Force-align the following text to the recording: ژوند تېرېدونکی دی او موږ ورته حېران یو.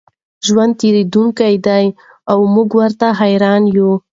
ژوند 0.45 0.73
تېرېدونکی 0.81 1.55
دی 1.65 1.85
او 2.31 2.39
موږ 2.53 2.69
ورته 2.79 3.07
حېران 3.19 3.63
یو. 3.75 3.91